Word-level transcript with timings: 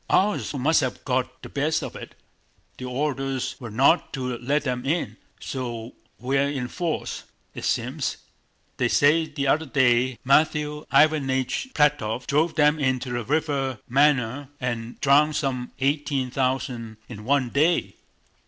"Ours 0.09 0.51
must 0.55 0.81
have 0.81 1.05
got 1.05 1.43
the 1.43 1.47
best 1.49 1.83
of 1.83 1.95
it. 1.95 2.15
The 2.79 2.85
orders 2.85 3.55
were 3.59 3.69
not 3.69 4.11
to 4.13 4.35
let 4.39 4.63
them 4.63 4.83
in. 4.83 5.17
So 5.39 5.93
we're 6.17 6.49
in 6.49 6.69
force, 6.69 7.25
it 7.53 7.65
seems.... 7.65 8.17
They 8.77 8.87
say 8.87 9.27
the 9.27 9.45
other 9.45 9.67
day 9.67 10.17
Matthew 10.23 10.87
Iványch 10.91 11.73
Plátov 11.73 12.25
drove 12.25 12.55
them 12.55 12.79
into 12.79 13.11
the 13.11 13.23
river 13.23 13.77
Márina 13.87 14.49
and 14.59 14.99
drowned 15.01 15.35
some 15.35 15.71
eighteen 15.79 16.31
thousand 16.31 16.97
in 17.07 17.23
one 17.23 17.49
day." 17.51 17.93